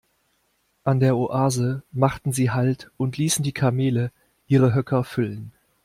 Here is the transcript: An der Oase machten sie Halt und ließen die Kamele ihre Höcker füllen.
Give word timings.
An 0.83 0.99
der 0.99 1.15
Oase 1.15 1.83
machten 1.91 2.31
sie 2.33 2.49
Halt 2.49 2.89
und 2.97 3.17
ließen 3.19 3.43
die 3.43 3.51
Kamele 3.51 4.09
ihre 4.47 4.73
Höcker 4.73 5.03
füllen. 5.03 5.51